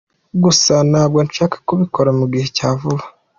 Gusa 0.43 0.73
ntabwo 0.89 1.17
nshaka 1.27 1.55
kubikora 1.67 2.09
mu 2.19 2.25
gihe 2.31 2.47
cya 2.57 2.69
vuba. 2.79 3.03